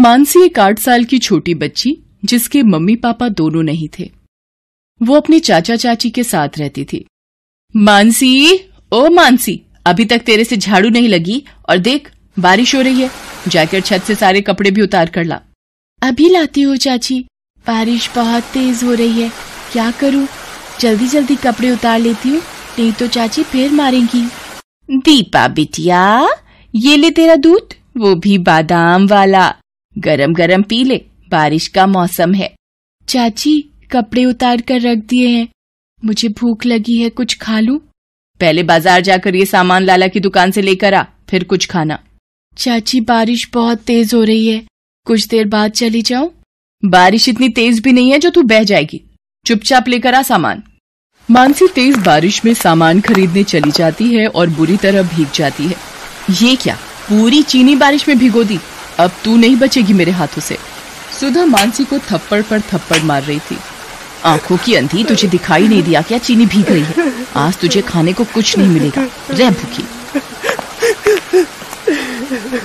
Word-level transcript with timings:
मानसी 0.00 0.42
एक 0.42 0.58
आठ 0.58 0.78
साल 0.78 1.04
की 1.04 1.18
छोटी 1.18 1.54
बच्ची, 1.54 1.96
जिसके 2.24 2.62
मम्मी 2.62 2.94
पापा 2.96 3.28
दोनों 3.28 3.62
नहीं 3.62 3.88
थे। 3.98 4.10
वो 5.02 5.14
अपने 5.14 5.40
चाचा 5.40 5.76
चाची 5.76 6.10
के 6.10 6.24
साथ 6.24 6.48
रहती 6.58 6.84
थी। 6.84 7.04
मानसी, 7.76 8.60
ओ 8.92 9.08
मानसी, 9.08 9.60
अभी 9.86 10.04
तक 10.04 10.18
तेरे 10.18 10.44
से 10.44 10.56
झाड़ू 10.56 10.88
नहीं 10.88 11.08
लगी 11.08 11.42
और 11.68 11.78
देख, 11.78 12.10
बारिश 12.38 12.74
हो 12.74 12.80
रही 12.80 13.00
है। 13.00 13.10
जाकर 13.48 13.80
छत 13.80 14.02
से 14.02 14.14
सारे 14.14 14.40
कपड़े 14.40 14.70
भी 14.70 14.82
उतार 14.82 15.10
कर 15.10 15.24
ला। 15.24 15.40
अभी 16.02 16.28
लाती 16.28 16.62
हूँ 16.62 16.76
चाची, 16.76 17.20
बारिश 17.66 18.10
बहुत 18.16 18.42
तेज 18.42 18.84
हो 18.84 18.94
रही 18.94 19.22
है। 19.22 19.30
क्या 19.72 19.90
करूँ? 19.90 20.26
जल्दी 20.80 21.08
जल्दी 21.08 21.36
कपड़े 21.36 21.70
उतार 21.70 21.98
लेती 21.98 22.28
हूँ, 22.28 22.42
नहीं 22.78 22.92
तो 22.92 23.06
चाची 23.06 23.42
फिर 23.42 23.72
मारेंगी। 23.72 24.26
दीपा 24.88 25.48
बिटिया, 25.48 26.28
ये 26.74 26.96
ले 26.96 27.10
तेरा 27.10 27.36
दूध, 27.36 27.74
वो 27.96 28.14
भी 28.14 28.38
बादाम 28.38 29.06
वाला। 29.06 29.54
गरम 29.96 30.34
गरम 30.34 30.62
पी 30.62 30.82
ले, 30.84 30.96
बारिश 31.30 31.66
का 31.68 31.86
मौसम 31.86 32.34
है। 32.34 32.54
चाची, 33.08 33.60
कपड़े 33.92 34.24
उतार 34.24 34.60
कर 34.60 34.80
रख 34.80 34.98
दिए 34.98 35.28
हैं। 35.28 35.48
मुझे 36.02 36.28
भूख 36.28 36.66
लगी 36.66 36.96
है, 36.96 37.08
कुछ 37.10 37.36
खा 37.38 37.60
लूँ? 37.60 37.78
पहले 38.40 38.62
बाज़ार 38.62 39.00
जाकर 39.00 39.34
ये 39.34 39.46
सामान 39.46 39.82
लाला 39.82 40.08
की 40.08 40.20
दुकान 40.20 40.50
से 40.50 40.62
लेकर 40.62 40.94
आ, 40.94 41.02
फिर 41.30 41.44
कुछ 41.44 41.66
खाना। 41.66 41.98
चाची, 42.56 43.00
बारिश 43.00 43.48
बहुत 43.54 43.78
तेज 43.78 44.14
हो 44.14 44.22
रही 44.24 44.46
है। 44.46 44.62
कुछ 45.06 45.26
देर 45.28 45.46
बाद 45.48 45.70
चली 45.72 46.02
जाऊँ? 46.02 46.30
बारिश 46.82 47.28
इतनी 47.28 47.48
तेज 47.48 47.80
भी 47.80 47.92
नहीं 47.92 48.10
है 48.12 48.18
जो 48.18 48.30
तू 48.30 48.42
बह 48.42 48.62
जाएगी। 48.62 49.00
चुपचाप 49.46 49.88
लेकर 49.88 50.14
आ 50.14 50.22
सामान। 50.22 50.62
मानसी 51.28 51.68
तेज 51.68 51.96
बारिश 51.96 52.44
में 52.44 52.54
सामान 52.54 53.00
खरीदने 53.00 53.44
चली 53.44 53.70
जाती 53.70 54.12
है 54.14 54.26
और 54.26 54.50
बुरी 54.50 54.76
तरह 54.76 55.02
भीग 55.14 55.28
जाती 55.34 55.66
है। 55.66 55.76
ये 56.42 56.56
क्या, 56.56 56.78
पूरी 57.08 57.42
चीनी 57.42 57.74
बारिश 57.76 58.08
में 58.08 58.18
भिगो 58.18 58.44
दी? 58.44 58.58
अब 59.00 59.10
तू 59.24 59.36
नहीं 59.36 59.56
बचेगी 59.56 59.92
मेरे 59.92 60.12
हाथों 60.12 60.42
से। 60.42 60.56
सुधा 61.20 61.44
मानसी 61.46 61.84
को 61.84 61.98
थप्पड़ 61.98 62.40
पर 62.42 62.60
थप्पड़ 62.70 63.02
मार 63.02 63.22
रही 63.22 63.38
थी। 63.40 63.56
आँखों 64.24 64.56
की 64.56 64.74
अंधी 64.74 65.04
तुझे 65.04 65.28
दिखाई 65.28 65.68
नहीं 65.68 65.82
दिया 65.82 66.02
क्या? 66.02 66.18
चीनी 66.18 66.46
भीग 66.46 66.70
रही 66.70 66.82
है। 66.82 67.12
आज 67.36 67.56
तुझे 67.58 67.80
खाने 67.82 68.12
को 68.12 68.24
कुछ 68.24 68.56
नहीं 68.58 68.68
मिलेगा। 68.68 69.06
रह 69.30 69.50
भूखी। 69.50 69.84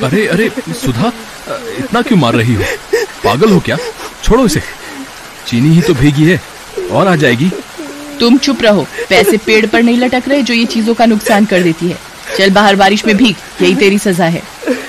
अरे 0.04 0.26
अरे 0.28 0.50
सुधा 0.76 1.12
इतना 1.78 2.02
क्यों 2.02 2.18
मार 2.20 2.34
रही 2.34 2.54
हो? 2.54 2.64
पागल 3.24 3.52
हो 3.52 3.60
क्या? 3.60 3.78
छोड़ो 4.24 4.46
इसे। 4.46 4.62
चीनी 5.48 5.70
ही 5.70 5.82
तो 5.82 5.94
भीगी 5.94 6.24
है 6.24 6.42
और 6.92 7.08
आ 7.08 7.16
जाएगी। 7.16 7.50
तुम 8.20 8.38
चुप 8.38 8.62
रहो। 8.62 8.86
पैसे 9.10 9.38
पेड़ 9.38 9.66
पर 9.66 9.84
नहीं 9.84 9.98
लटक 9.98 10.24
रहे 10.28 10.42
जो 10.42 10.54
ये 10.54 10.66
चीज़ों 10.66 10.94
का 10.94 11.06
नुकसान 11.06 11.46
कर 11.46 11.64
देती 11.64 11.88
है। 11.88 11.98
चल 12.38 12.50
बाहर 12.52 12.76
बारिश 12.76 13.06
में 13.06 13.16
भीग 13.18 13.36
यही 13.62 13.76
तेरी 13.76 13.98
सजा 14.00 14.26
है। 14.26 14.42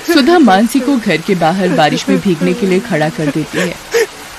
सुधा 0.07 0.37
मानसी 0.39 0.79
को 0.79 0.95
घर 0.97 1.17
के 1.17 1.35
बाहर 1.35 1.69
बारिश 1.75 2.07
में 2.09 2.19
भीगने 2.19 2.53
के 2.53 2.67
लिए 2.67 2.79
खड़ा 2.79 3.09
कर 3.09 3.25
देती 3.25 3.57
है। 3.57 3.75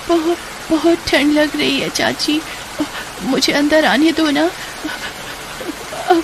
बहुत 0.09 0.37
बहुत 0.71 1.07
ठंड 1.09 1.33
लग 1.33 1.57
रही 1.57 1.79
है 1.81 1.89
चाची। 1.89 2.41
मुझे 3.23 3.53
अंदर 3.53 3.85
आने 3.85 4.13
दो 4.13 4.31
ना। 4.31 4.51
अब, 6.09 6.23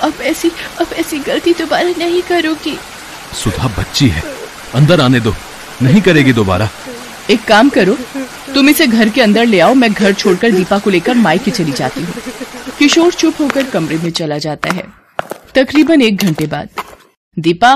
अब 0.00 0.20
ऐसी 0.22 0.50
अब 0.80 0.92
ऐसी 0.92 1.18
गलती 1.18 1.52
दोबारा 1.52 1.94
नहीं 1.98 2.22
करोगी। 2.22 2.78
सुधा 3.34 3.68
बच्ची 3.78 4.08
है 4.08 4.22
अंदर 4.74 5.00
आने 5.00 5.20
दो। 5.20 5.34
नहीं 5.82 6.00
करेगी 6.02 6.32
दोबारा। 6.32 6.68
एक 7.30 7.44
काम 7.44 7.68
करो 7.68 7.96
तुम 8.54 8.68
इसे 8.68 8.86
घर 8.86 9.08
के 9.08 9.20
अंदर 9.20 9.46
ले 9.46 9.60
आओ 9.60 9.74
मैं 9.74 9.92
घर 9.92 10.12
छोड़कर 10.12 10.50
दीपा 10.50 10.78
को 10.78 10.90
लेकर 10.90 11.14
मायके 11.16 11.50
चली 11.50 11.72
जाती 11.72 12.02
हूँ। 12.02 12.14
किशोर 12.78 13.12
चुप 13.12 13.40
होकर 13.40 13.64
कमरे 13.64 13.96
में 13.96 14.10
चला 14.10 14.38
जाता 14.38 14.74
है। 14.74 14.86
तकरीबन 15.58 16.02
एक 16.02 16.16
घंटे 16.16 16.46
बाद। 16.46 16.68
दीपा 17.36 17.70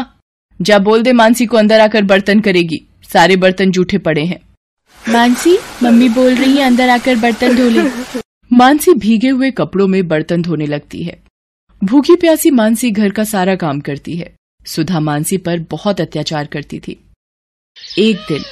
जा 0.60 0.78
बोल 0.78 1.02
दे 1.02 1.12
मानसी 1.12 1.46
को 1.46 1.56
अंदर 1.56 1.80
आकर 1.80 2.02
बर्तन 2.04 2.40
करेगी। 2.40 2.80
सारे 3.12 3.36
बर्तन 3.36 3.70
जूठे 3.70 3.98
पड़े 3.98 4.24
हैं। 4.24 4.38
मानसी 5.12 5.56
मम्मी 5.82 6.08
बोल 6.08 6.34
रही 6.34 6.56
है 6.56 6.64
अंदर 6.64 6.88
आकर 6.88 7.16
बर्तन 7.16 7.56
धो 7.56 7.68
ले। 7.68 7.82
मानसी 8.50 8.94
भीगे 8.94 9.28
हुए 9.28 9.50
कपड़ों 9.50 9.86
में 9.88 10.06
बर्तन 10.08 10.42
धोने 10.42 10.66
लगती 10.66 11.02
है। 11.02 11.18
भूखी 11.82 12.16
प्यासी 12.16 12.50
मानसी 12.50 12.90
घर 12.90 13.10
का 13.10 13.24
सारा 13.24 13.54
काम 13.56 13.80
करती 13.80 14.16
है। 14.16 14.32
सुधा 14.66 15.00
मानसी 15.00 15.36
पर 15.36 15.66
बहुत 15.70 16.00
अत्याचार 16.00 16.46
करती 16.46 16.78
थी। 16.78 16.98
एक 17.98 18.16
दिन 18.28 18.42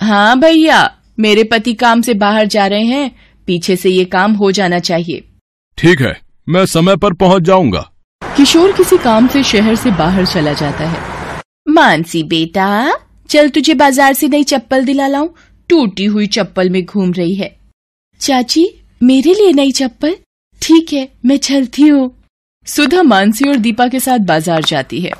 हाँ 0.00 0.38
भैया 0.40 0.84
मेरे 1.18 1.44
पति 1.44 1.74
काम 1.74 2.02
से 2.02 2.14
बाहर 2.14 2.46
जा 2.46 2.66
रहे 2.66 2.84
हैं। 2.84 3.10
पीछे 3.46 3.76
से 3.76 3.90
ये 3.90 4.04
काम 4.04 4.32
हो 4.32 4.50
जाना 4.52 4.78
चाहिए। 4.78 5.24
ठीक 5.78 6.00
है 6.00 6.20
मैं 6.48 6.66
समय 6.66 6.96
पर 6.96 7.12
पहुँच 7.14 7.42
जाऊँगा। 7.42 7.90
किशोर 8.36 8.72
किसी 8.72 8.96
काम 8.98 9.26
से 9.28 9.42
शहर 9.42 9.74
से 9.74 9.90
बाहर 9.90 10.26
चला 10.26 10.52
जाता 10.52 10.86
है। 10.86 11.40
मानसी 11.68 12.22
बेटा, 12.22 12.96
चल 13.30 13.48
तुझे 13.48 13.74
बाज़ार 13.74 14.12
से 14.12 14.28
नई 14.28 14.44
चप्पल 14.44 14.84
दिला 14.84 15.06
लाऊं। 15.06 15.28
टूटी 15.70 16.04
हुई 16.04 16.26
चप्पल 16.26 16.70
में 16.70 16.84
घूम 16.84 17.12
रही 17.12 17.34
है। 17.34 17.48
चाची, 18.20 18.66
मेरे 19.00 19.34
लिए 19.34 19.52
नई 19.52 19.72
चप्पल? 19.72 20.14
ठीक 20.62 20.92
है, 20.92 21.08
मैं 21.24 21.36
चलती 21.36 21.82
हूँ। 21.82 22.10
सुधा 22.66 23.02
मानसी 23.02 23.48
और 23.48 23.56
दीपा 23.56 23.88
के 23.88 24.00
साथ 24.00 24.18
बाज़ार 24.18 24.64
जाती 24.64 25.00
है। 25.00 25.12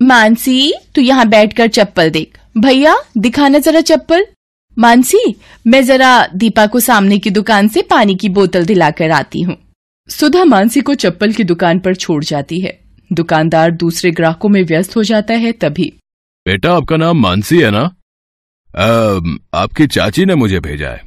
मानसी, 0.00 0.72
तू 0.94 1.00
यहाँ 1.00 1.28
बैठकर 1.28 1.68
चप्पल 1.68 2.10
देख। 2.10 2.38
भैया, 2.58 2.94
दिखाना 3.18 3.58
जरा 3.58 3.80
चप्पल। 3.80 4.26
मानसी, 4.76 5.34
मैं 5.66 5.84
जरा 5.84 6.26
दीपा 6.34 6.66
को 6.66 6.80
सामने 6.80 7.18
की 7.18 7.30
दुकान 7.30 7.68
से 7.68 7.82
पानी 7.82 8.14
की 8.14 8.28
बोतल 8.28 8.64
दिलाकर 8.64 9.10
आती 9.10 9.42
हूँ। 9.42 9.56
सुधा 10.08 10.44
मानसी 10.44 10.80
को 10.80 10.94
चप्पल 10.94 11.32
की 11.32 11.44
दुकान 11.44 11.78
पर 11.78 11.94
छोड़ 11.94 12.24
जाती 12.24 12.60
है। 12.60 12.80
दुकानदार 13.12 13.70
दूसरे 13.70 14.10
ग्राहकों 14.10 14.48
में 14.48 14.62
व्यस्त 14.62 14.96
हो 14.96 15.02
जाता 15.02 15.34
है 15.34 15.52
तभी। 15.52 15.92
बेटा 16.46 16.74
आपका 16.74 16.96
नाम 16.96 17.20
मानसी 17.20 17.58
है 17.58 17.70
ना? 17.70 17.82
आ, 18.76 19.20
आपकी 19.54 19.86
चाची 19.86 20.24
ने 20.24 20.34
मुझे 20.34 20.60
भेजा 20.60 20.88
है। 20.88 21.02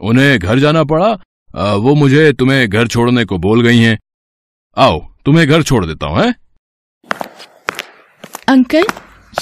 उन्हें 0.00 0.38
घर 0.38 0.58
जाना 0.58 0.84
पड़ा। 0.84 1.18
आ, 1.56 1.74
वो 1.74 1.94
मुझे 1.94 2.32
तुम्हें 2.32 2.68
घर 2.68 2.86
छोड़ने 2.86 3.24
को 3.24 3.38
बोल 3.38 3.62
गई 3.62 3.78
हैं। 3.78 3.98
आओ 4.76 5.00
तुम्हें 5.24 5.48
घर 5.48 5.62
छोड़ 5.62 5.86
देता 5.86 6.06
हूँ? 6.06 6.34
अंकल 8.48 8.84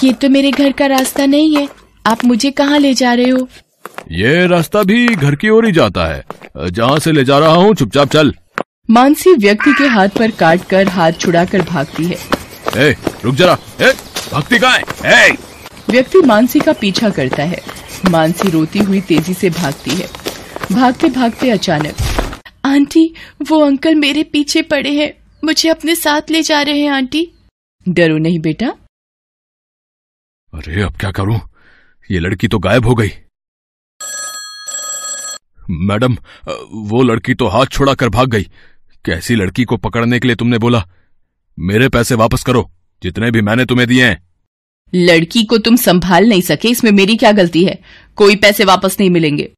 ये 0.03 0.13
तो 0.13 0.29
मेरे 0.29 0.51
घर 0.51 0.71
का 0.71 0.85
रास्ता 0.85 1.25
नहीं 1.25 1.55
है। 1.55 1.69
आप 2.05 2.25
मुझे 2.25 2.51
कहाँ 2.51 2.79
ले 2.79 2.93
जा 2.93 3.13
रहे 3.13 3.29
हो? 3.29 3.47
ये 4.11 4.47
रास्ता 4.47 4.83
भी 4.83 5.07
घर 5.15 5.35
की 5.35 5.49
ओर 5.49 5.65
ही 5.65 5.71
जाता 5.71 6.05
है। 6.05 6.23
जहाँ 6.69 6.99
से 6.99 7.11
ले 7.11 7.23
जा 7.23 7.39
रहा 7.39 7.53
हूँ 7.53 7.75
चुपचाप 7.75 8.07
चल। 8.07 8.33
मानसी 8.89 9.33
व्यक्ति 9.33 9.71
के 9.77 9.87
हाथ 9.87 10.09
पर 10.09 10.31
काट 10.31 10.63
कर 10.69 10.87
हाथ 10.87 11.11
छुड़ाकर 11.11 11.61
भागती 11.61 12.03
है। 12.05 12.17
ए, 12.77 12.95
रुक 13.23 13.35
जरा। 13.35 13.57
ए, 13.81 13.91
भागती 14.31 14.59
कहाँ 14.59 14.77
है? 14.77 15.29
ए! 15.29 15.37
व्यक्ति 15.89 16.19
मानसी 16.19 16.59
का 16.59 16.73
पीछा 16.73 17.09
करता 17.09 17.43
है। 17.43 17.61
मानसी 18.11 18.49
रोती 18.49 18.79
हुई 18.79 19.01
तेज़ी 19.01 19.33
से 19.33 19.49
भागती 19.49 19.91
है। 19.91 20.07
भागते 20.71 21.09
भागते 21.09 21.49
अचानक 21.49 21.95
आंटी 22.65 23.03
वो 23.49 23.59
अंकल 23.65 23.95
मेरे 23.95 24.23
पीछे 24.23 24.61
पड़े 24.61 24.91
हैं। 24.93 25.11
मुझे 25.43 25.69
अपने 25.69 25.95
साथ 25.95 26.31
ले 26.31 26.41
जा 26.41 26.61
रहे 26.61 26.79
हैं 26.79 26.91
आंटी। 26.91 27.27
डरो 27.85 28.17
नहीं 28.17 28.39
बेटा। 28.39 28.67
अरे 30.53 30.81
अब 30.83 30.95
क्या 30.95 31.11
करूँ? 31.11 31.39
ये 32.09 32.19
लड़की 32.19 32.47
तो 32.47 32.59
गायब 32.59 32.85
हो 32.85 32.95
गई। 32.95 33.11
मैडम 35.69 36.17
वो 36.89 37.03
लड़की 37.03 37.33
तो 37.33 37.47
हाथ 37.47 37.65
छोड़ा 37.65 37.93
कर 37.93 38.09
भाग 38.09 38.29
गई। 38.29 38.47
कैसी 39.07 39.35
लड़की 39.35 39.63
को 39.63 39.77
पकड़ने 39.77 40.19
के 40.19 40.27
लिए 40.27 40.35
तुमने 40.35 40.57
बोला? 40.57 40.87
मेरे 41.57 41.89
पैसे 41.89 42.15
वापस 42.15 42.43
करो, 42.43 42.69
जितने 43.03 43.31
भी 43.31 43.41
मैंने 43.41 43.65
तुम्हें 43.65 43.87
दिए 43.87 44.05
हैं। 44.05 44.21
लड़की 44.93 45.43
को 45.43 45.57
तुम 45.57 45.75
संभाल 45.75 46.27
नहीं 46.29 46.41
सके, 46.41 46.69
इसमें 46.69 46.91
मेरी 46.91 47.15
क्या 47.15 47.31
गलती 47.31 47.63
है? 47.65 47.79
कोई 48.15 48.35
पैसे 48.35 48.65
वापस 48.65 48.97
नहीं 48.99 49.09
मिलेंगे। 49.09 49.49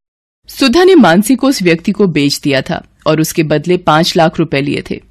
सुधा 0.49 0.83
ने 0.83 0.95
मानसी 0.95 1.35
को 1.35 1.47
उस 1.47 1.61
व्यक्ति 1.63 1.91
को 1.91 2.07
बेच 2.07 2.39
दिया 2.39 2.61
था 2.61 2.83
और 3.07 3.21
उसके 3.21 3.43
बदले 3.43 3.77
पाँच 3.77 4.15
लाख 4.17 4.39
रुपए 4.39 4.61
लिए 4.61 4.83
थे। 4.89 5.01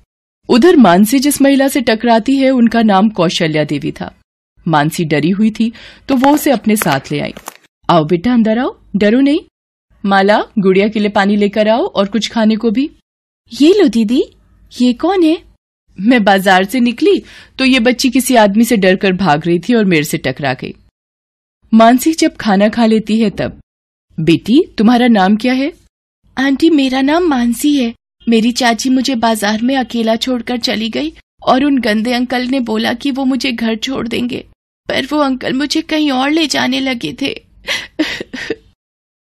उधर 0.49 0.77
मानसी 0.77 1.19
जिस 1.19 1.41
महिला 1.43 1.69
से 1.69 1.81
टकराती 1.81 2.37
है, 2.37 2.51
उनका 2.51 2.83
नाम 2.83 3.09
कौशल्या 3.11 3.65
देवी 3.65 3.93
था। 3.93 4.15
मानसी 4.69 5.05
डरी 5.05 5.31
हुई 5.31 5.51
थी 5.51 5.73
तो 6.09 6.17
वो 6.17 6.35
उसे 6.35 6.51
अपने 6.51 6.77
साथ 6.77 7.13
ले 7.13 7.21
आई। 7.21 7.35
आओ 7.91 8.05
बेटा, 8.05 8.33
अंदर 8.33 8.59
आओ, 8.59 8.77
डरो 8.97 9.21
नहीं। 9.21 9.41
माला, 10.05 10.43
गुड़िया 10.59 10.89
के 10.89 11.01
लिए 11.01 11.11
पानी 11.11 11.37
लेकर 11.37 11.69
आओ 11.69 11.85
और 11.87 12.07
कुछ 12.07 12.31
खाने 12.31 12.57
को 12.57 12.71
भी। 12.71 12.91
ये 13.53 13.73
लो 13.75 13.87
दीदी, 13.89 14.23
ये 14.73 14.93
कौन 14.93 15.23
है? 15.23 15.37
मैं 15.99 16.23
बाज़ार 16.25 16.65
से 16.65 16.81
निकली 16.81 17.23
तो 17.59 17.65
ये 17.65 17.79
बच्ची 17.81 18.11
किसी 18.11 18.35
आदमी 18.37 18.65
से 18.65 18.77
डरकर 18.77 19.13
भाग 19.15 19.47
रही 19.47 19.59
थी 19.59 19.75
और 19.75 19.85
मेरे 19.85 20.05
से 20.05 20.19
टकरा 20.19 20.53
गई। 20.55 20.75
मानसी 21.73 22.13
जब 22.13 22.37
खाना 22.37 22.69
खा 22.69 22.87
लेती 22.87 23.19
है 23.21 23.31
तब, 23.31 23.59
बेटी, 24.19 24.63
तुम्हारा 24.79 25.07
नाम 25.09 25.37
क्या 25.37 25.53
है? 25.53 25.73
आंटी, 26.37 26.71
मेरा 26.71 27.01
नाम 27.03 27.27
मानसी 27.29 27.77
है। 27.77 27.93
मेरी 28.27 28.53
चाची 28.53 28.91
मुझे 28.91 29.15
बाज़ार 29.17 29.63
में 29.63 29.77
अकेला 29.77 30.17
छोड़कर 30.17 30.59
चली 30.59 30.89
गई 30.91 31.13
और 31.43 31.65
उन 31.65 31.79
गंदे 31.79 32.13
अंकल 32.13 32.47
ने 32.47 32.61
बोला 32.61 32.93
कि 32.95 33.11
वो 33.11 33.25
मुझे 33.25 33.53
घर 33.53 33.77
छोड़ 33.77 34.07
देंगे, 34.09 34.45
पर 34.89 35.07
वो 35.07 35.19
अंकल 35.19 35.53
मुझे 35.53 35.83
कहीं 35.83 36.11
और 36.11 36.31
ले 36.31 36.47
जाने 36.47 36.81
लगे 36.81 37.17
थे। 37.23 37.35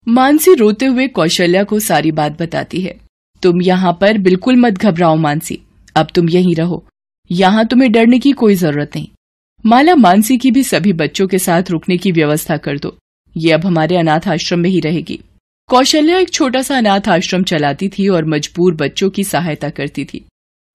मानसी 0.07 0.53
रोते 0.55 0.85
हुए 0.85 1.07
कौशल्या 1.09 1.63
को 1.63 1.79
सारी 1.81 2.11
बात 2.13 2.41
बताती 2.41 2.81
है। 2.81 2.99
तुम 3.43 3.61
यहाँ 3.61 3.97
पर 4.01 4.17
बिल्कुल 4.17 4.55
मत 4.55 4.73
घबराओ 4.73 5.15
मानसी। 5.15 5.59
अब 5.95 6.07
तुम 6.15 6.29
यहीं 6.29 6.55
रहो। 6.55 6.83
यहाँ 7.29 7.65
तुम्हें 7.65 7.91
डरने 7.91 8.19
की 8.19 8.31
कोई 8.31 8.55
ज़रूरत 8.55 8.91
नहीं। 8.95 9.07
माला 9.65 9.95
मानसी 9.95 10.37
की 10.37 10.51
भी 10.51 10.63
सभी 10.63 10.93
बच्चों 10.93 11.27
के 11.27 11.39
साथ 11.39 11.71
रुकने 11.71 11.97
की 11.97 12.11
व्यवस्था 12.11 12.57
कर 12.57 12.77
दो। 12.79 12.97
ये 13.35 13.51
अब 13.51 13.65
हमारे 13.65 13.97
अनाथ 13.97 14.27
आश्रम 14.27 14.59
में 14.59 14.69
ही 14.69 14.79
रहेगी। 14.79 15.19
कौशल्या 15.69 16.17
एक 16.19 16.29
छोटा 16.29 16.61
सा 16.61 16.77
अनाथ 16.77 17.07
आश्रम 17.09 17.43
चलाती 17.43 17.89
थी 17.89 18.07
और 18.07 18.25
मजबूर 18.25 18.75
बच्चों 18.75 19.09
की 19.09 19.23
सहायता 19.23 19.69
करती 19.69 20.05
थी। 20.05 20.25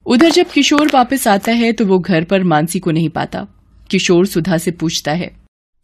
उधर 0.06 0.30
जब 0.30 0.50
किशोर 0.50 0.90
वापस 0.94 1.26
आता 1.28 1.52
है 1.52 1.72
तो 1.72 1.86
वो 1.86 1.98
घर 1.98 2.24
पर 2.24 2.44
मानसी 2.44 2.78
को 2.78 2.90
नहीं 2.90 3.08
पाता। 3.08 3.46
किशोर 3.90 4.26
सुधा 4.26 4.58
से 4.58 4.70
पूछता 4.70 5.12
है 5.12 5.30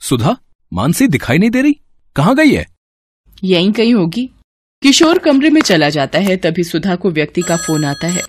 सुधा 0.03 0.37
मानसी 0.73 1.07
दिखाई 1.09 1.39
नहीं 1.39 1.51
दे 1.51 1.63
रही? 1.63 1.77
कहाँ 2.17 2.35
गई 2.37 2.51
है? 2.51 2.67
यहीं 3.45 3.73
कहीं 3.73 3.95
होगी। 3.95 4.29
किशोर 4.83 5.19
कमरे 5.19 5.51
में 5.51 5.61
चला 5.61 5.89
जाता 5.89 6.19
है 6.19 6.37
तभी 6.37 6.65
सुधा 6.65 6.97
को 6.97 7.11
व्यक्ति 7.11 7.43
का 7.43 7.57
फ़ोन 7.57 7.85
आता 7.85 8.07
है। 8.07 8.23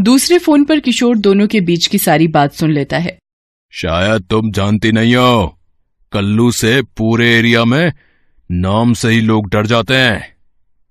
दूसरे 0.00 0.38
फ़ोन 0.38 0.64
पर 0.64 0.80
किशोर 0.80 1.16
दोनों 1.18 1.46
के 1.46 1.60
बीच 1.60 1.86
की 1.86 1.98
सारी 1.98 2.28
बात 2.28 2.52
सुन 2.52 2.72
लेता 2.72 2.98
है। 2.98 3.18
शायद 3.72 4.22
तुम 4.22 4.50
जानती 4.52 4.92
नहीं 4.92 5.14
हो 5.16 5.58
कल्लू 6.12 6.50
से 6.50 6.82
पूरे 6.82 7.34
एरिया 7.34 7.64
में 7.64 7.92
नाम 8.50 8.92
से 8.92 9.08
ही 9.08 9.20
लोग 9.20 9.48
डर 9.48 9.66
जाते 9.66 9.94
हैं। 9.94 10.36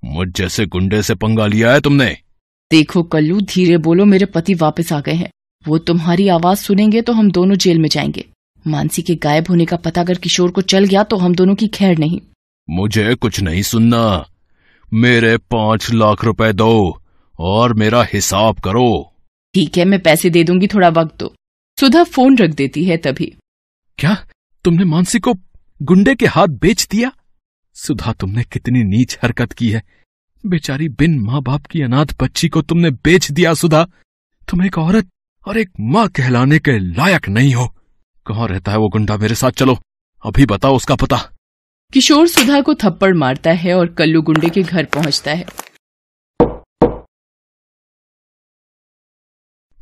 मुझ 0.05 0.27
जैसे 0.27 0.65
गुंडे 0.65 1.01
से 1.01 1.15
पंगा 1.15 1.47
लिया 1.47 1.73
है 1.73 1.81
तुमने। 1.81 2.17
देखो 2.71 3.03
कल्लू 3.03 3.41
धीरे 3.41 3.77
बोलो 3.77 4.05
मेरे 4.05 4.25
पति 4.25 4.53
वापस 4.53 4.93
आ 4.93 4.99
गए 4.99 5.13
हैं। 5.13 5.29
वो 5.67 5.77
तुम्हारी 5.77 6.27
आवाज़ 6.27 6.57
सुनेंगे 6.57 7.01
तो 7.01 7.13
हम 7.13 7.31
दोनों 7.31 7.55
जेल 7.55 7.79
में 7.79 7.89
जाएँगे। 7.89 8.25
मानसी 8.67 9.01
के 9.01 9.15
गायब 9.15 9.45
होने 9.49 9.65
का 9.65 9.77
पता 9.77 10.01
अगर 10.01 10.17
किशोर 10.17 10.51
को 10.51 10.61
चल 10.61 10.85
गया 10.85 11.03
तो 11.03 11.17
हम 11.17 11.35
दोनों 11.35 11.55
की 11.55 11.67
खैर 11.67 11.97
नहीं। 11.97 12.21
मुझे 12.69 13.15
कुछ 13.15 13.39
नहीं 13.39 13.61
सुनना। 13.61 14.25
मेरे 14.93 15.37
पाँच 15.37 15.91
लाख 15.91 16.23
रुपए 16.23 16.53
दो 16.53 17.01
और 17.39 17.73
मेरा 17.73 18.03
हिसाब 18.13 18.59
करो। 18.59 19.13
ठीक 19.53 19.77
है 19.77 19.85
मैं 19.85 19.99
पैसे 19.99 20.29
दे 20.29 20.43
दूँगी 20.43 20.67
थोड़ा 20.67 20.89
वक्त 20.89 21.19
दो। 21.19 21.35
सुधा 21.79 22.03
फ़ोन 22.03 22.37
रख 22.37 22.49
देती 22.49 22.83
है 22.85 22.97
तभी। 22.97 23.35
क्या 23.97 24.27
तुमने 24.63 24.85
मानसी 24.85 25.19
को 25.19 25.33
गुंडे 25.81 26.15
के 26.15 26.25
हाथ 26.25 26.47
बेच 26.47 26.87
दिया? 26.87 27.11
सुधा 27.73 28.13
तुमने 28.13 28.43
कितनी 28.43 28.83
नीच 28.83 29.17
हरकत 29.23 29.53
की 29.53 29.69
है। 29.69 29.83
बेचारी 30.45 30.89
बिन 30.89 31.19
माँ 31.19 31.41
बाप 31.41 31.65
की 31.65 31.81
अनाथ 31.81 32.05
बच्ची 32.21 32.49
को 32.49 32.61
तुमने 32.61 32.91
बेच 32.91 33.31
दिया 33.31 33.53
सुधा। 33.53 33.87
तुम 34.49 34.65
एक 34.65 34.77
औरत 34.77 35.09
और 35.47 35.57
एक 35.57 35.69
माँ 35.79 36.07
कहलाने 36.09 36.59
के 36.59 36.79
लायक 36.79 37.29
नहीं 37.29 37.55
हो। 37.55 37.75
कहाँ 38.27 38.47
रहता 38.47 38.71
है 38.71 38.77
वो 38.77 38.89
गुंडा 38.89 39.17
मेरे 39.17 39.35
साथ? 39.35 39.51
चलो 39.51 39.77
अभी 40.25 40.45
बताओ 40.45 40.75
उसका 40.75 40.95
पता। 40.95 41.36
किशोर 41.93 42.27
सुधा 42.27 42.61
को 42.61 42.73
थप्पड़ 42.73 43.13
मारता 43.13 43.51
है 43.51 43.73
और 43.73 43.87
कल्लू 43.87 44.21
गुंडे 44.21 44.49
के 44.49 44.63
घर 44.63 44.85
पहुँचता 44.85 45.31
है। 45.31 45.45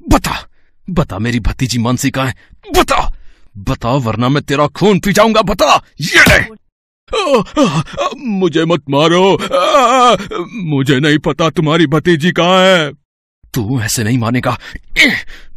बता 0.09 0.49
बता 0.89 1.19
मेरी 1.19 1.39
भतीजी 1.39 1.79
मानसी 1.79 2.11
कहाँ 2.11 2.27
है? 2.27 2.35
बता 2.77 3.13
बता 3.57 3.89
वरना 3.89 4.29
मैं 4.29 4.43
तेरा 4.43 4.67
खून 4.67 4.99
पी 4.99 5.13
जाऊँगा, 5.13 5.41
बता, 5.41 5.83
ये 6.01 6.23
ले। 6.29 6.43
मुझे 8.25 8.65
मत 8.65 8.83
मारो। 8.89 9.37
मुझे 10.75 10.99
नहीं 10.99 11.17
पता 11.17 11.49
तुम्हारी 11.49 11.87
भतीजी 11.87 12.31
कहाँ 12.31 12.59
है। 12.59 12.93
तू 13.53 13.81
ऐसे 13.81 14.03
नहीं 14.03 14.17
मानेगा। 14.17 14.59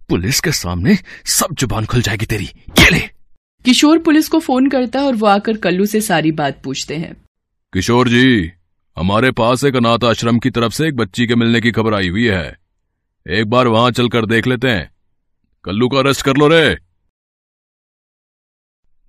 पुलिस 0.08 0.40
के 0.40 0.52
सामने 0.52 0.98
सब 1.26 1.54
ज़ुबान 1.54 1.86
खुल 1.86 2.02
जाएगी 2.02 2.26
तेरी। 2.26 2.50
ये 2.78 2.90
ले। 2.90 3.17
किशोर 3.64 3.98
पुलिस 3.98 4.28
को 4.28 4.38
फ़ोन 4.38 4.68
करता 4.68 5.00
है 5.00 5.06
और 5.06 5.14
वो 5.14 5.26
आकर 5.26 5.56
कल्लू 5.56 5.86
से 5.86 6.00
सारी 6.00 6.32
बात 6.32 6.62
पूछते 6.62 6.96
हैं। 6.96 7.14
किशोर 7.72 8.08
जी 8.08 8.50
हमारे 8.96 9.30
पास 9.30 9.64
एक 9.64 9.76
अनाथ 9.76 10.04
आश्रम 10.04 10.38
की 10.38 10.50
तरफ़ 10.50 10.72
से 10.72 10.86
एक 10.88 10.96
बच्ची 10.96 11.26
के 11.26 11.34
मिलने 11.34 11.60
की 11.60 11.72
खबर 11.72 11.94
आई 11.94 12.08
हुई 12.08 12.24
है। 12.24 12.56
एक 13.26 13.46
बार 13.46 13.66
वहाँ 13.66 13.90
चलकर 13.90 14.26
देख 14.26 14.46
लेते 14.46 14.68
हैं। 14.68 14.90
कल्लू 15.64 15.88
को 15.88 15.96
अरेस्ट 15.96 16.22
कर 16.22 16.36
लो 16.36 16.48
रे। 16.48 16.76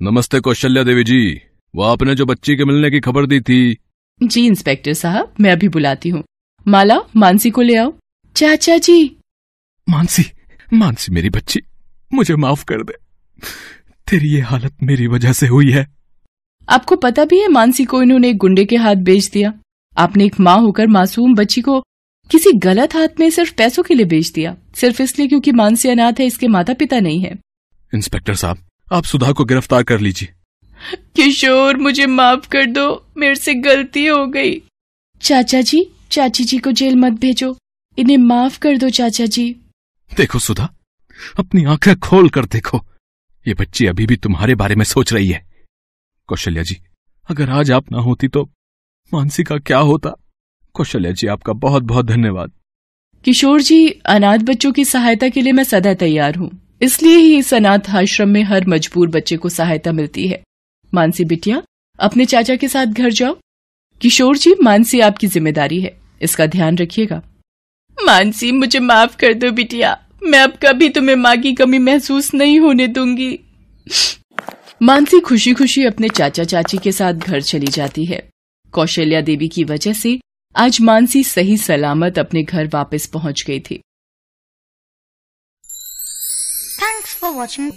नमस्ते 0.02 0.40
कौशल्या 0.40 0.84
देवी 0.84 1.04
जी 1.04 1.42
वो 1.74 1.84
आपने 1.84 2.16
जो 2.16 2.26
बच्ची 2.26 2.56
के 2.56 2.66
मिलने 2.66 2.92
की 2.92 3.00
खबर 3.00 3.26
दी 3.26 3.40
थी। 3.42 3.78
जी 4.24 4.46
इंस्पेक्टर 4.46 4.94
साहब 4.94 5.34
मैं 5.40 5.52
अभी 5.52 5.68
बुलाती 5.68 6.10
हूँ। 6.10 6.24
माला 6.68 7.00
मानसी 7.16 7.50
को 7.50 7.62
ले 7.62 7.76
आओ। 7.76 7.94
चाचा 8.36 8.78
जी। 8.78 9.16
मानसी 9.90 10.24
मानसी 10.74 11.12
मेरी 11.12 11.30
बच्ची 11.30 11.62
मुझे 12.14 12.36
माफ़ 12.36 12.66
कर 12.66 12.84
दे। 12.84 12.94
तेरी 14.10 14.28
ये 14.28 14.42
हालत 14.42 14.76
मेरी 14.84 15.08
वजह 15.08 15.34
से 15.34 15.48
हुई 15.48 15.72
है। 15.72 15.88
आपको 16.70 16.96
पता 16.96 17.26
भी 17.26 17.40
है 17.40 17.48
मानसी 17.48 17.86
को 17.86 18.02
इन्होंने 18.02 18.34
गुंडे 18.34 18.66
के 18.66 18.76
हाथ 18.76 18.96
बेच 18.96 19.30
दिया। 19.30 19.54
आपने 19.98 20.26
एक 20.26 20.40
माँ 20.40 20.58
होकर 20.58 20.88
मासूम 20.88 21.36
बच्ची 21.36 21.62
को 21.62 21.82
किसी 22.32 22.52
गलत 22.52 22.96
हाथ 22.96 23.08
में 23.20 23.30
सिर्फ़ 23.30 23.54
पैसों 23.54 23.84
के 23.84 23.94
लिए 23.94 24.06
बेच 24.06 24.32
दिया। 24.32 24.56
सिर्फ़ 24.76 25.02
इसलिए 25.02 25.28
क्योंकि 25.28 25.52
मानसी 25.52 25.90
अनाथ 25.90 26.14
है 26.20 26.26
इसके 26.26 26.48
माता 26.48 26.74
पिता 26.74 27.00
नहीं 27.00 27.20
है। 27.20 27.36
इंस्पेक्टर 27.96 28.36
साहब 28.36 28.58
आप 28.92 29.04
सुधा 29.04 29.32
को 29.32 29.46
गिरफ़्तार 29.46 29.84
कर 29.84 30.00
लीजिए। 30.00 30.30
किशोर 31.16 31.78
मुझे 31.78 32.06
माफ़ 32.06 32.50
कर 32.50 32.66
दो। 32.66 33.06
मेरे 33.18 33.36
से 33.36 33.54
गलती 33.54 34.06
हो 34.06 34.26
गई। 34.28 34.62
चाचा 35.22 35.62
जी 35.62 35.86
चाची 36.12 36.44
जी 36.44 36.58
को 36.58 36.72
जेल 36.72 36.96
मत 36.96 37.14
भेजो। 37.14 37.58
इन्हें 37.98 38.18
माफ़ 38.18 38.60
कर 38.60 38.78
दो 38.78 38.90
चाचा 38.90 39.26
जी। 39.26 39.56
देखो 40.18 40.40
सुधा 40.40 40.74
अपनी 41.40 41.64
आँखें 41.64 42.00
खोल 42.00 42.30
कर 42.30 42.46
देखो। 42.46 42.86
ये 43.50 43.54
बच्ची 43.54 43.86
अभी 43.88 44.06
भी 44.06 44.16
तुम्हारे 44.16 44.56
बारे 44.56 44.76
में 44.76 44.84
सोच 44.86 45.14
रही 45.14 45.28
है। 45.28 45.46
कौशल्या 46.30 46.64
जी, 46.64 46.76
अगर 47.30 47.50
आज 47.50 47.72
आप 47.72 47.92
ना 47.92 48.00
होती 48.00 48.28
तो 48.28 48.44
मानसी 49.12 49.44
का 49.44 49.58
क्या 49.58 49.78
होता? 49.78 50.10
कौशल्या 50.74 51.12
जी, 51.12 51.28
आपका 51.28 51.54
बहुत 51.54 51.84
बहुत 51.84 52.06
धन्यवाद। 52.06 52.52
किशोर 53.26 53.62
जी, 53.62 53.90
अनाथ 53.90 54.38
बच्चों 54.38 54.72
की 54.72 54.86
सहायता 54.86 55.30
के 55.30 55.42
लिए 55.42 55.54
मैं 55.54 55.64
सदा 55.64 55.94
तैयार 55.94 56.36
हूँ। 56.36 56.50
इसलिए 56.82 57.18
ही 57.18 57.38
इस 57.38 57.54
अनाथ 57.54 57.90
आश्रम 57.90 58.30
में 58.30 58.44
हर 58.44 58.68
मजबूर 58.68 59.10
बच्चे 59.10 59.38
को 59.38 59.50
सहायता 59.50 59.92
मिलती 59.92 60.28
है। 60.28 60.42
मानसी 60.94 61.26
बिटिया, 61.26 61.62
अपने 62.00 62.26
चाचा 62.26 62.56
के 62.56 62.68
साथ 62.68 62.86
घर 62.86 63.12
जाओ। 63.12 63.38
किशोर 64.02 64.38
जी, 64.38 64.54
मानसी 64.64 65.00
आपकी 65.00 65.28
ज़िम्मेदारी 65.28 65.82
है। 65.82 65.98
इसका 66.22 66.46
ध्यान 66.46 66.78
रखिएगा। 66.78 67.22
मानसी, 67.98 68.52
मुझे 68.52 68.80
माफ़ 68.80 69.18
कर 69.18 69.34
दो 69.34 69.52
बिटिया। 69.52 69.98
मैं 70.24 70.40
अब 70.40 70.58
कभी 70.64 70.90
तुम्हें 70.90 71.16
माँ 71.16 71.36
की 71.38 71.54
कमी 71.54 71.78
महसूस 71.78 72.34
नहीं 72.34 72.60
होने 72.60 72.88
दूँगी। 72.88 73.40
मानसी 74.82 75.20
खुशी 75.20 75.54
खुशी 75.54 75.84
अपने 75.86 76.10
चाचा 76.10 76.44
चाची 76.44 76.78
के 76.78 76.92
साथ 76.92 77.14
घर 77.14 77.42
चली 77.42 77.68
जाती 77.68 78.06
है। 78.06 78.30
कौशल्या 78.72 79.22
देवी 79.22 79.48
की 79.48 79.64
वजह 79.64 79.94
से 79.94 80.20
आज 80.56 80.82
मानसी 80.82 81.24
सही 81.24 81.58
सलामत 81.58 82.20
अपने 82.20 82.44
घर 82.44 82.70
वापस 82.74 83.06
पहुँच 83.08 83.44
गई 83.48 83.60
थी। 83.60 83.82
Thanks 86.82 87.16
for 87.16 87.34
watching. 87.34 87.72